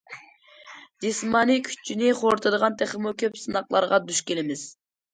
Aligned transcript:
جىسمانىي 1.05 1.61
كۈچنى 1.69 2.15
خورىتىدىغان 2.23 2.81
تېخىمۇ 2.83 3.15
كۆپ 3.23 3.41
سىناقلارغا 3.45 4.05
دۇچ 4.11 4.27
كېلىمىز. 4.31 4.69